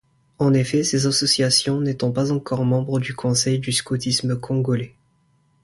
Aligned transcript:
En 0.39 0.55
effet, 0.55 0.83
ces 0.83 1.05
associations 1.05 1.79
n'étant 1.79 2.11
pas 2.11 2.31
encore 2.31 2.65
membre 2.65 2.99
du 2.99 3.13
Conseil 3.13 3.59
du 3.59 3.71
Scoutisme 3.71 4.35
Congolais. 4.35 4.95